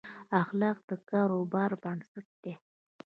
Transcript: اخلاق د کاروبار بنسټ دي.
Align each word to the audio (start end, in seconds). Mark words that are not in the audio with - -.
اخلاق 0.41 0.77
د 0.89 0.91
کاروبار 1.09 1.71
بنسټ 1.83 2.27
دي. 2.43 2.53